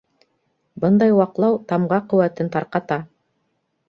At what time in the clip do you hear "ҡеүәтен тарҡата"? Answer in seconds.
2.13-2.99